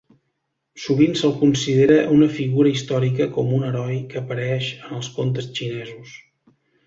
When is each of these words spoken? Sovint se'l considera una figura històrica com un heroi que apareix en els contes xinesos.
Sovint 0.83 1.11
se'l 1.19 1.33
considera 1.41 1.97
una 2.15 2.29
figura 2.37 2.71
històrica 2.71 3.27
com 3.37 3.53
un 3.59 3.67
heroi 3.69 4.01
que 4.13 4.19
apareix 4.23 4.71
en 4.79 4.97
els 5.01 5.11
contes 5.19 5.51
xinesos. 5.61 6.17